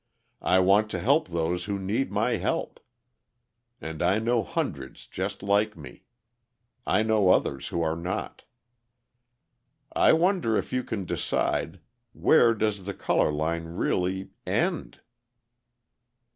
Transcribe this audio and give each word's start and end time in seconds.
I 0.41 0.57
want 0.57 0.89
to 0.89 0.99
help 0.99 1.27
those 1.27 1.65
who 1.65 1.77
need 1.77 2.11
my 2.11 2.37
help. 2.37 2.79
And 3.79 4.01
I 4.01 4.17
know 4.17 4.41
hundreds 4.41 5.05
just 5.05 5.43
like 5.43 5.77
me: 5.77 6.05
I 6.87 7.03
know 7.03 7.29
others 7.29 7.67
who 7.67 7.83
are 7.83 7.95
not. 7.95 8.43
"I 9.93 10.13
wonder 10.13 10.57
if 10.57 10.73
you 10.73 10.83
can 10.83 11.05
decide: 11.05 11.81
'Where 12.13 12.55
does 12.55 12.85
the 12.85 12.95
colour 12.95 13.31
line 13.31 13.65
really 13.65 14.31
end?'" 14.43 15.01